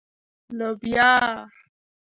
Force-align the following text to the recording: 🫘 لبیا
🫘 0.57 0.59
لبیا 0.91 1.11